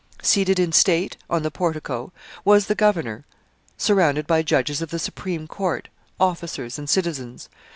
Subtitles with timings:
[0.23, 2.11] Seated in state on the portico
[2.43, 3.23] was the governor,
[3.77, 5.89] surrounded by judges of the Supreme Court,
[6.19, 7.49] officers, and citizens.